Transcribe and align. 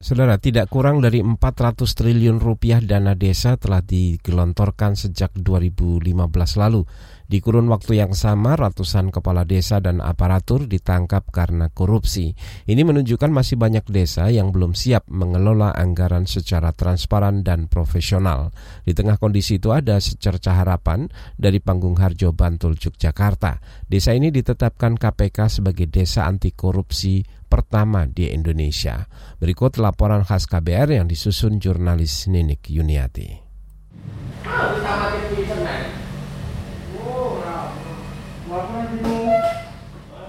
Saudara, 0.00 0.40
tidak 0.40 0.72
kurang 0.72 1.04
dari 1.04 1.20
400 1.20 1.84
triliun 1.84 2.40
rupiah 2.40 2.80
dana 2.80 3.12
desa 3.12 3.60
telah 3.60 3.84
digelontorkan 3.84 4.96
sejak 4.96 5.36
2015 5.36 6.16
lalu. 6.56 6.88
Di 7.28 7.44
kurun 7.44 7.68
waktu 7.68 8.00
yang 8.00 8.16
sama, 8.16 8.56
ratusan 8.56 9.12
kepala 9.12 9.44
desa 9.44 9.76
dan 9.76 10.00
aparatur 10.00 10.64
ditangkap 10.64 11.28
karena 11.28 11.68
korupsi. 11.68 12.32
Ini 12.64 12.80
menunjukkan 12.80 13.28
masih 13.28 13.60
banyak 13.60 13.84
desa 13.92 14.32
yang 14.32 14.56
belum 14.56 14.72
siap 14.72 15.04
mengelola 15.12 15.76
anggaran 15.76 16.24
secara 16.24 16.72
transparan 16.72 17.44
dan 17.44 17.68
profesional. 17.68 18.56
Di 18.88 18.96
tengah 18.96 19.20
kondisi 19.20 19.60
itu 19.60 19.68
ada 19.68 20.00
secerca 20.00 20.56
harapan 20.56 21.12
dari 21.36 21.60
Panggung 21.60 22.00
Harjo 22.00 22.32
Bantul, 22.32 22.80
Yogyakarta. 22.80 23.60
Desa 23.84 24.16
ini 24.16 24.32
ditetapkan 24.32 24.96
KPK 24.96 25.60
sebagai 25.60 25.92
desa 25.92 26.24
anti 26.24 26.56
korupsi 26.56 27.20
pertama 27.50 28.06
di 28.06 28.30
Indonesia. 28.30 29.10
Berikut 29.42 29.82
laporan 29.82 30.22
khas 30.22 30.46
KBR 30.46 31.02
yang 31.02 31.06
disusun 31.10 31.58
jurnalis 31.58 32.30
Ninik 32.30 32.70
Yuniati. 32.70 33.42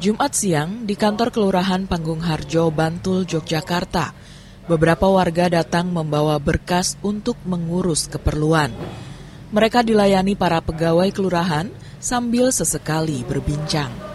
Jumat 0.01 0.33
siang 0.33 0.89
di 0.89 0.97
kantor 0.97 1.29
Kelurahan 1.29 1.85
Panggung 1.85 2.25
Harjo, 2.25 2.73
Bantul, 2.73 3.29
Yogyakarta, 3.29 4.17
beberapa 4.65 5.05
warga 5.05 5.45
datang 5.61 5.93
membawa 5.93 6.41
berkas 6.41 6.97
untuk 7.05 7.37
mengurus 7.45 8.09
keperluan. 8.09 8.73
Mereka 9.53 9.85
dilayani 9.85 10.33
para 10.33 10.57
pegawai 10.57 11.13
kelurahan 11.13 11.69
sambil 12.01 12.49
sesekali 12.49 13.21
berbincang. 13.21 14.10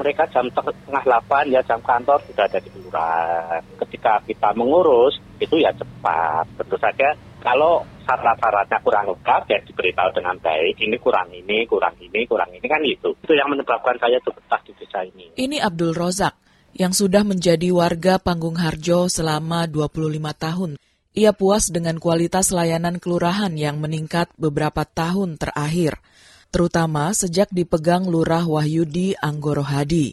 Mereka 0.00 0.24
jam 0.32 0.48
setengah 0.48 1.04
delapan 1.04 1.44
ya 1.52 1.60
jam 1.68 1.76
kantor 1.84 2.16
sudah 2.24 2.48
ada 2.48 2.56
di 2.56 2.72
kelurahan. 2.72 3.60
Ketika 3.84 4.24
kita 4.24 4.56
mengurus 4.56 5.20
itu 5.36 5.60
ya 5.60 5.68
cepat. 5.76 6.48
Tentu 6.56 6.80
saja 6.80 7.12
kalau 7.44 7.84
syarat-syaratnya 8.08 8.80
kurang 8.80 9.04
lengkap 9.12 9.42
ya 9.52 9.58
diberitahu 9.68 10.10
dengan 10.16 10.36
baik. 10.40 10.80
Ini 10.80 10.96
kurang 10.96 11.28
ini, 11.36 11.68
kurang 11.68 11.94
ini, 12.00 12.24
kurang 12.24 12.48
ini 12.56 12.64
kan 12.64 12.80
itu. 12.80 13.12
Itu 13.20 13.32
yang 13.36 13.52
menyebabkan 13.52 14.00
saya 14.00 14.16
betah 14.24 14.60
di 14.64 14.72
desa 14.80 15.04
ini. 15.04 15.36
Ini 15.36 15.60
Abdul 15.60 15.92
Rozak 15.92 16.34
yang 16.72 16.96
sudah 16.96 17.20
menjadi 17.20 17.68
warga 17.68 18.16
Panggung 18.16 18.56
Harjo 18.56 19.12
selama 19.12 19.68
25 19.68 20.16
tahun. 20.32 20.70
Ia 21.10 21.34
puas 21.34 21.68
dengan 21.74 21.98
kualitas 21.98 22.54
layanan 22.54 23.02
kelurahan 23.02 23.50
yang 23.58 23.82
meningkat 23.82 24.30
beberapa 24.38 24.86
tahun 24.86 25.36
terakhir 25.36 25.98
terutama 26.50 27.14
sejak 27.14 27.48
dipegang 27.54 28.10
Lurah 28.10 28.44
Wahyudi 28.44 29.14
Anggoro 29.16 29.62
Hadi. 29.62 30.12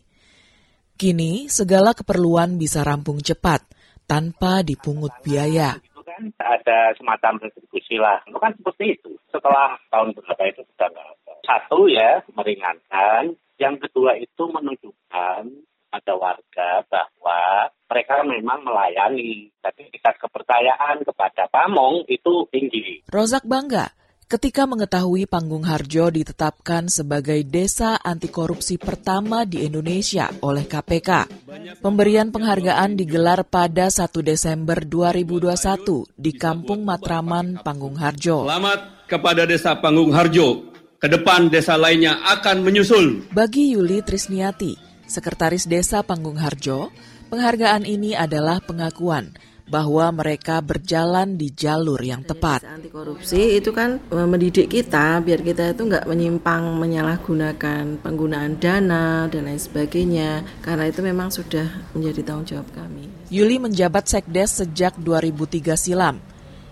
Kini, 0.97 1.45
segala 1.49 1.93
keperluan 1.93 2.57
bisa 2.57 2.81
rampung 2.81 3.21
cepat, 3.21 3.61
tanpa 4.09 4.65
dipungut 4.65 5.13
biaya. 5.21 5.77
Itu 5.81 6.02
kan 6.02 6.33
ada 6.41 6.93
semacam 6.97 7.38
retribusi 7.45 8.02
lah. 8.02 8.21
Itu 8.25 8.38
kan 8.41 8.53
seperti 8.58 8.97
itu. 8.97 9.13
Setelah 9.30 9.77
tahun 9.93 10.17
berapa 10.17 10.43
itu 10.49 10.61
sudah 10.73 10.87
nggak 10.89 11.08
ada. 11.14 11.33
Satu 11.45 11.86
ya, 11.86 12.26
meringankan. 12.33 13.37
Yang 13.61 13.89
kedua 13.89 14.17
itu 14.17 14.43
menunjukkan 14.49 15.42
pada 15.89 16.14
warga 16.17 16.70
bahwa 16.89 17.70
mereka 17.89 18.15
memang 18.26 18.65
melayani. 18.65 19.53
Tapi 19.61 19.93
tingkat 19.93 20.17
kepercayaan 20.17 21.05
kepada 21.05 21.45
pamong 21.49 22.09
itu 22.09 22.45
tinggi. 22.49 23.05
Rozak 23.09 23.45
bangga 23.45 23.96
ketika 24.27 24.67
mengetahui 24.67 25.23
Panggung 25.23 25.64
Harjo 25.64 26.11
ditetapkan 26.11 26.92
sebagai 26.92 27.48
desa 27.48 27.95
anti 28.04 28.27
korupsi 28.27 28.76
pertama 28.76 29.48
di 29.48 29.64
Indonesia 29.64 30.27
oleh 30.43 30.67
KPK. 30.67 31.32
Pemberian 31.80 32.27
penghargaan 32.36 32.99
digelar 32.99 33.48
pada 33.48 33.88
1 33.88 34.11
Desember 34.20 34.83
2021 34.83 36.20
di 36.20 36.32
Kampung 36.36 36.83
Matraman, 36.83 37.64
Panggung 37.64 37.95
Harjo. 37.95 38.43
Selamat 38.43 39.08
kepada 39.08 39.48
Desa 39.48 39.80
Panggung 39.80 40.11
Harjo. 40.11 40.76
Ke 40.98 41.08
depan 41.08 41.48
desa 41.54 41.77
lainnya 41.77 42.20
akan 42.26 42.65
menyusul. 42.65 43.30
Bagi 43.30 43.77
Yuli 43.77 44.02
Trisniati, 44.02 44.73
Sekretaris 45.05 45.70
Desa 45.70 46.02
Panggung 46.02 46.42
Harjo, 46.42 46.89
penghargaan 47.30 47.86
ini 47.86 48.17
adalah 48.17 48.58
pengakuan 48.65 49.38
bahwa 49.67 50.08
mereka 50.16 50.64
berjalan 50.64 51.36
di 51.36 51.52
jalur 51.52 52.00
yang 52.00 52.23
tepat. 52.23 52.64
Anti 52.64 52.88
korupsi 52.88 53.60
itu 53.60 53.76
kan 53.76 54.00
e, 54.08 54.17
mendidik 54.23 54.72
kita 54.72 55.20
biar 55.20 55.44
kita 55.44 55.76
itu 55.76 55.83
nggak 55.92 56.08
menyimpang 56.08 56.64
menyalahgunakan 56.80 58.00
penggunaan 58.00 58.56
dana 58.64 59.27
dan 59.27 59.52
lain 59.52 59.60
sebagainya 59.60 60.48
karena 60.64 60.88
itu 60.88 61.04
memang 61.04 61.27
sudah 61.27 61.67
menjadi 61.92 62.23
tanggung 62.23 62.48
jawab 62.48 62.67
kami. 62.72 63.11
Yuli 63.27 63.60
menjabat 63.60 64.08
sekdes 64.08 64.64
sejak 64.64 64.95
2003 64.95 65.76
silam. 65.76 66.23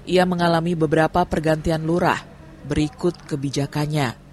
Ia 0.08 0.24
mengalami 0.24 0.72
beberapa 0.74 1.28
pergantian 1.28 1.84
lurah. 1.84 2.24
Berikut 2.66 3.14
kebijakannya. 3.28 4.26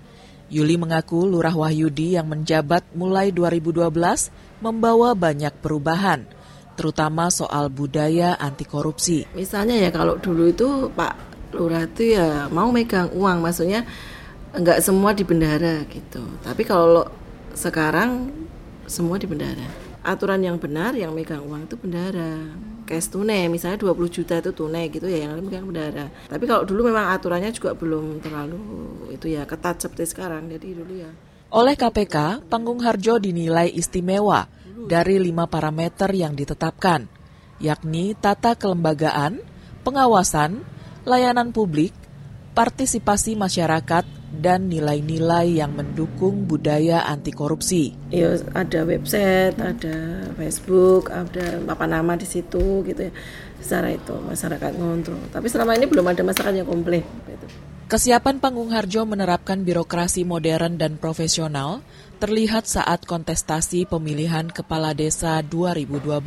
Yuli 0.53 0.77
mengaku 0.77 1.25
Lurah 1.25 1.57
Wahyudi 1.57 2.13
yang 2.21 2.29
menjabat 2.29 2.85
mulai 2.93 3.33
2012 3.33 3.89
membawa 4.61 5.17
banyak 5.17 5.53
perubahan 5.65 6.29
terutama 6.75 7.29
soal 7.29 7.69
budaya 7.69 8.37
anti 8.37 8.65
korupsi. 8.65 9.29
Misalnya 9.37 9.77
ya 9.79 9.91
kalau 9.93 10.19
dulu 10.19 10.49
itu 10.51 10.89
Pak 10.93 11.33
Lurah 11.53 11.85
itu 11.85 12.17
ya 12.17 12.49
mau 12.49 12.73
megang 12.73 13.13
uang, 13.13 13.45
maksudnya 13.45 13.85
enggak 14.57 14.81
semua 14.81 15.13
di 15.13 15.25
bendara 15.25 15.85
gitu. 15.89 16.25
Tapi 16.41 16.63
kalau 16.65 17.05
sekarang 17.53 18.33
semua 18.89 19.21
di 19.21 19.29
bendara. 19.29 19.65
Aturan 20.03 20.43
yang 20.43 20.59
benar 20.59 20.99
yang 20.99 21.15
megang 21.15 21.45
uang 21.47 21.71
itu 21.71 21.77
bendara. 21.79 22.51
Cash 22.83 23.15
tunai, 23.15 23.47
misalnya 23.47 23.79
20 23.79 24.11
juta 24.11 24.35
itu 24.43 24.51
tunai 24.51 24.91
gitu 24.91 25.07
ya 25.07 25.31
yang 25.31 25.39
megang 25.39 25.69
bendara. 25.69 26.11
Tapi 26.27 26.45
kalau 26.51 26.67
dulu 26.67 26.91
memang 26.91 27.15
aturannya 27.15 27.55
juga 27.55 27.79
belum 27.79 28.19
terlalu 28.19 28.59
itu 29.15 29.31
ya 29.31 29.47
ketat 29.47 29.79
seperti 29.79 30.11
sekarang. 30.11 30.51
Jadi 30.51 30.69
dulu 30.75 30.93
ya. 30.99 31.11
Oleh 31.53 31.77
KPK, 31.77 32.49
Panggung 32.49 32.81
Harjo 32.81 33.21
dinilai 33.21 33.69
istimewa 33.71 34.49
dari 34.75 35.21
lima 35.21 35.47
parameter 35.47 36.11
yang 36.13 36.33
ditetapkan, 36.33 37.07
yakni 37.61 38.17
tata 38.17 38.57
kelembagaan, 38.57 39.41
pengawasan, 39.85 40.65
layanan 41.05 41.53
publik, 41.53 41.93
partisipasi 42.53 43.37
masyarakat, 43.37 44.05
dan 44.33 44.73
nilai-nilai 44.73 45.61
yang 45.61 45.77
mendukung 45.77 46.49
budaya 46.49 47.05
anti 47.05 47.37
korupsi. 47.37 47.93
Ya, 48.09 48.33
ada 48.57 48.89
website, 48.89 49.61
ada 49.61 50.25
Facebook, 50.41 51.13
ada 51.13 51.61
apa 51.69 51.85
nama 51.85 52.17
di 52.17 52.25
situ 52.25 52.81
gitu 52.89 53.01
ya. 53.09 53.13
Secara 53.61 53.93
itu 53.93 54.17
masyarakat 54.17 54.73
ngontrol. 54.75 55.21
Tapi 55.29 55.47
selama 55.53 55.77
ini 55.77 55.85
belum 55.87 56.09
ada 56.09 56.25
masyarakat 56.25 56.65
yang 56.65 56.69
komplain. 56.69 57.05
Kesiapan 57.93 58.41
Panggung 58.41 58.73
Harjo 58.73 59.05
menerapkan 59.05 59.69
birokrasi 59.69 60.25
modern 60.25 60.81
dan 60.81 60.97
profesional 60.97 61.85
terlihat 62.25 62.65
saat 62.65 63.05
kontestasi 63.05 63.85
pemilihan 63.85 64.49
kepala 64.49 64.97
desa 64.97 65.45
2012. 65.45 66.25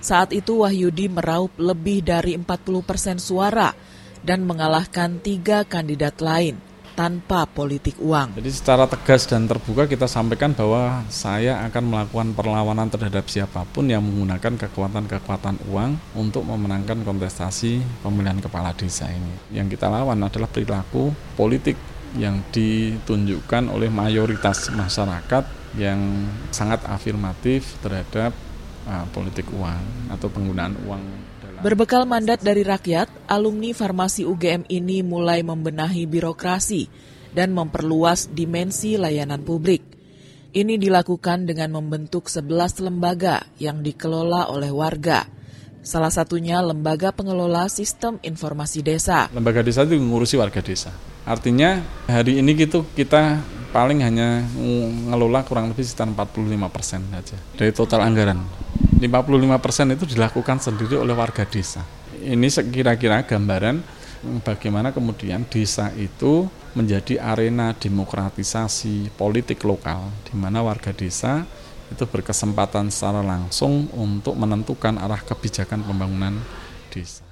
Saat 0.00 0.32
itu 0.32 0.64
Wahyudi 0.64 1.12
meraup 1.12 1.52
lebih 1.60 2.00
dari 2.00 2.32
40 2.32 2.80
persen 2.80 3.20
suara 3.20 3.76
dan 4.24 4.48
mengalahkan 4.48 5.20
tiga 5.20 5.68
kandidat 5.68 6.24
lain 6.24 6.56
tanpa 6.94 7.44
politik 7.44 7.98
uang. 7.98 8.38
Jadi 8.38 8.50
secara 8.54 8.86
tegas 8.86 9.26
dan 9.26 9.50
terbuka 9.50 9.90
kita 9.90 10.06
sampaikan 10.06 10.54
bahwa 10.54 11.02
saya 11.10 11.60
akan 11.66 11.84
melakukan 11.90 12.28
perlawanan 12.32 12.88
terhadap 12.88 13.26
siapa 13.26 13.66
pun 13.68 13.90
yang 13.90 14.00
menggunakan 14.06 14.54
kekuatan-kekuatan 14.56 15.66
uang 15.68 15.98
untuk 16.14 16.46
memenangkan 16.46 17.02
kontestasi 17.02 17.82
pemilihan 18.00 18.38
kepala 18.38 18.70
desa 18.72 19.10
ini. 19.10 19.34
Yang 19.50 19.76
kita 19.76 19.90
lawan 19.90 20.22
adalah 20.22 20.46
perilaku 20.46 21.10
politik 21.34 21.74
yang 22.14 22.46
ditunjukkan 22.54 23.74
oleh 23.74 23.90
mayoritas 23.90 24.70
masyarakat 24.70 25.44
yang 25.74 26.30
sangat 26.54 26.86
afirmatif 26.86 27.74
terhadap 27.82 28.30
uh, 28.86 29.04
politik 29.10 29.50
uang 29.50 30.14
atau 30.14 30.30
penggunaan 30.30 30.78
uang. 30.86 31.33
Berbekal 31.64 32.04
mandat 32.04 32.44
dari 32.44 32.60
rakyat, 32.60 33.08
alumni 33.24 33.72
farmasi 33.72 34.28
UGM 34.28 34.68
ini 34.68 35.00
mulai 35.00 35.40
membenahi 35.40 36.04
birokrasi 36.04 36.92
dan 37.32 37.56
memperluas 37.56 38.28
dimensi 38.28 39.00
layanan 39.00 39.40
publik. 39.40 39.80
Ini 40.52 40.76
dilakukan 40.76 41.48
dengan 41.48 41.80
membentuk 41.80 42.28
11 42.28 42.84
lembaga 42.84 43.48
yang 43.56 43.80
dikelola 43.80 44.52
oleh 44.52 44.68
warga. 44.68 45.24
Salah 45.80 46.12
satunya 46.12 46.60
Lembaga 46.60 47.16
Pengelola 47.16 47.64
Sistem 47.72 48.20
Informasi 48.20 48.84
Desa. 48.84 49.32
Lembaga 49.32 49.64
desa 49.64 49.88
itu 49.88 49.96
mengurusi 49.96 50.36
warga 50.36 50.60
desa. 50.60 50.92
Artinya 51.24 51.80
hari 52.04 52.44
ini 52.44 52.60
gitu 52.60 52.84
kita 52.92 53.40
paling 53.72 54.04
hanya 54.04 54.44
ngelola 55.08 55.40
kurang 55.48 55.72
lebih 55.72 55.80
sekitar 55.80 56.12
45 56.12 56.60
persen 56.68 57.00
saja 57.08 57.40
dari 57.56 57.72
total 57.72 58.04
anggaran. 58.04 58.44
55 59.04 59.60
persen 59.60 59.86
itu 59.92 60.04
dilakukan 60.08 60.56
sendiri 60.56 60.96
oleh 60.96 61.12
warga 61.12 61.44
desa. 61.44 61.84
Ini 62.16 62.48
kira-kira 62.72 63.20
gambaran 63.20 63.84
bagaimana 64.40 64.96
kemudian 64.96 65.44
desa 65.44 65.92
itu 65.92 66.48
menjadi 66.72 67.20
arena 67.20 67.76
demokratisasi 67.76 69.12
politik 69.12 69.60
lokal 69.68 70.08
di 70.24 70.32
mana 70.34 70.64
warga 70.64 70.90
desa 70.96 71.44
itu 71.92 72.08
berkesempatan 72.08 72.88
secara 72.88 73.20
langsung 73.20 73.92
untuk 73.92 74.34
menentukan 74.40 74.96
arah 74.96 75.20
kebijakan 75.20 75.84
pembangunan 75.84 76.40
desa. 76.88 77.22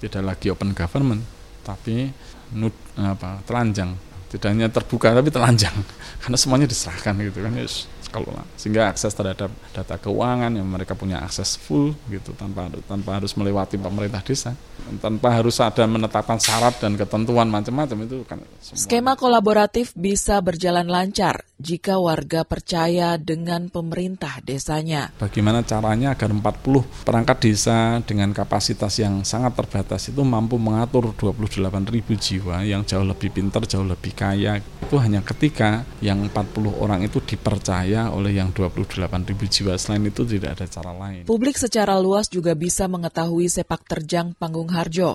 Tidak 0.00 0.24
lagi 0.24 0.48
open 0.48 0.72
government, 0.72 1.20
tapi 1.60 2.08
nud, 2.56 2.72
apa, 2.96 3.44
telanjang. 3.44 3.92
Tidak 4.32 4.48
hanya 4.48 4.72
terbuka 4.72 5.12
tapi 5.12 5.28
telanjang, 5.28 5.76
karena 6.24 6.38
semuanya 6.40 6.64
diserahkan 6.64 7.12
gitu 7.20 7.44
kan. 7.44 7.52
Yes 7.60 7.99
kelola 8.10 8.42
sehingga 8.58 8.90
akses 8.92 9.14
terhadap 9.14 9.48
data 9.72 9.96
keuangan 9.96 10.52
yang 10.52 10.66
mereka 10.66 10.98
punya 10.98 11.22
akses 11.22 11.56
full 11.56 11.94
gitu 12.10 12.34
tanpa 12.34 12.68
tanpa 12.84 13.22
harus 13.22 13.32
melewati 13.38 13.78
pemerintah 13.78 14.20
desa 14.20 14.52
tanpa 14.98 15.30
harus 15.32 15.56
ada 15.62 15.86
menetapkan 15.86 16.42
syarat 16.42 16.76
dan 16.82 16.98
ketentuan 16.98 17.46
macam-macam 17.46 17.98
itu 18.04 18.26
kan 18.26 18.38
semua. 18.58 18.78
skema 18.78 19.12
kolaboratif 19.14 19.94
bisa 19.94 20.42
berjalan 20.42 20.90
lancar 20.90 21.46
jika 21.60 22.00
warga 22.00 22.42
percaya 22.48 23.20
dengan 23.20 23.68
pemerintah 23.68 24.40
desanya 24.40 25.12
bagaimana 25.20 25.60
caranya 25.60 26.16
agar 26.16 26.32
40 26.32 27.04
perangkat 27.04 27.38
desa 27.44 28.00
dengan 28.02 28.32
kapasitas 28.32 28.96
yang 28.96 29.22
sangat 29.22 29.52
terbatas 29.60 30.08
itu 30.08 30.24
mampu 30.24 30.56
mengatur 30.56 31.12
28 31.12 31.60
ribu 31.92 32.16
jiwa 32.16 32.64
yang 32.64 32.82
jauh 32.88 33.04
lebih 33.04 33.28
pintar 33.28 33.68
jauh 33.68 33.84
lebih 33.84 34.16
kaya 34.16 34.58
itu 34.90 34.98
hanya 34.98 35.22
ketika 35.22 35.86
yang 36.02 36.26
40 36.26 36.82
orang 36.82 37.06
itu 37.06 37.22
dipercaya 37.22 38.10
oleh 38.10 38.34
yang 38.34 38.50
28 38.50 39.06
ribu 39.30 39.44
jiwa. 39.46 39.78
Selain 39.78 40.02
itu 40.02 40.26
tidak 40.26 40.58
ada 40.58 40.66
cara 40.66 40.90
lain. 40.90 41.22
Publik 41.30 41.54
secara 41.54 41.94
luas 42.02 42.26
juga 42.26 42.58
bisa 42.58 42.90
mengetahui 42.90 43.46
sepak 43.46 43.86
terjang 43.86 44.34
panggung 44.34 44.66
Harjo. 44.74 45.14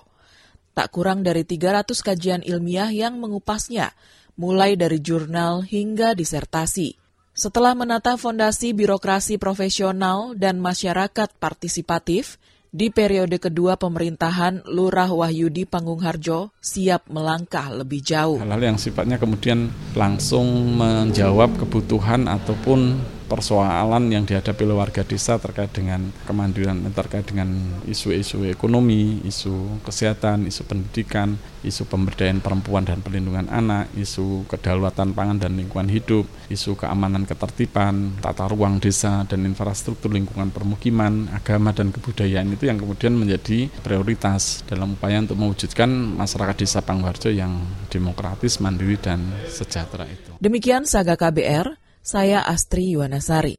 Tak 0.71 0.92
kurang 0.95 1.27
dari 1.27 1.44
300 1.47 1.88
kajian 1.92 2.42
ilmiah 2.44 2.92
yang 2.92 3.19
mengupasnya, 3.19 3.95
mulai 4.35 4.75
dari 4.79 4.99
jurnal 4.99 5.63
hingga 5.63 6.15
disertasi. 6.15 6.95
Setelah 7.35 7.75
menata 7.75 8.15
fondasi 8.15 8.71
birokrasi 8.71 9.35
profesional 9.35 10.39
dan 10.39 10.55
masyarakat 10.63 11.35
partisipatif, 11.35 12.39
di 12.75 12.91
periode 12.91 13.39
kedua 13.39 13.79
pemerintahan 13.79 14.67
Lurah 14.67 15.07
Wahyudi 15.07 15.63
Panggung 15.63 16.03
Harjo 16.03 16.51
siap 16.59 17.07
melangkah 17.07 17.71
lebih 17.71 18.03
jauh. 18.03 18.35
Hal-hal 18.35 18.75
yang 18.75 18.79
sifatnya 18.79 19.15
kemudian 19.15 19.71
langsung 19.95 20.75
menjawab 20.75 21.55
kebutuhan 21.55 22.27
ataupun 22.27 22.99
persoalan 23.35 24.07
yang 24.07 24.23
dihadapi 24.23 24.63
oleh 24.63 24.79
warga 24.79 25.03
desa 25.03 25.35
terkait 25.35 25.75
dengan 25.75 26.07
kemandirian 26.23 26.87
terkait 26.95 27.27
dengan 27.27 27.51
isu-isu 27.83 28.47
ekonomi, 28.47 29.19
isu 29.27 29.83
kesehatan, 29.83 30.47
isu 30.47 30.63
pendidikan, 30.63 31.35
isu 31.67 31.83
pemberdayaan 31.91 32.39
perempuan 32.39 32.87
dan 32.87 33.03
perlindungan 33.03 33.51
anak, 33.51 33.91
isu 33.99 34.47
kedaulatan 34.47 35.11
pangan 35.11 35.43
dan 35.43 35.59
lingkungan 35.59 35.91
hidup, 35.91 36.23
isu 36.47 36.79
keamanan 36.79 37.27
ketertiban, 37.27 38.15
tata 38.23 38.47
ruang 38.47 38.79
desa 38.79 39.27
dan 39.27 39.43
infrastruktur 39.43 40.15
lingkungan 40.15 40.55
permukiman, 40.55 41.27
agama 41.35 41.75
dan 41.75 41.91
kebudayaan 41.91 42.55
itu 42.55 42.71
yang 42.71 42.79
kemudian 42.79 43.19
menjadi 43.19 43.67
prioritas 43.83 44.63
dalam 44.63 44.95
upaya 44.95 45.19
untuk 45.19 45.35
mewujudkan 45.35 45.91
masyarakat 45.91 46.55
desa 46.55 46.79
Pangwarjo 46.79 47.27
yang 47.33 47.59
demokratis, 47.91 48.63
mandiri 48.63 48.95
dan 48.95 49.19
sejahtera 49.51 50.07
itu. 50.07 50.31
Demikian 50.39 50.87
Saga 50.87 51.19
KBR, 51.19 51.75
saya 52.06 52.46
Astri 52.46 52.94
Yuwanasari. 52.94 53.57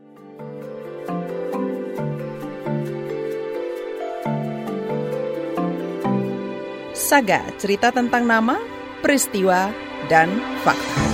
Saga, 6.94 7.42
cerita 7.58 7.90
tentang 7.90 8.22
nama, 8.22 8.54
peristiwa, 9.02 9.74
dan 10.06 10.30
fakta. 10.62 11.05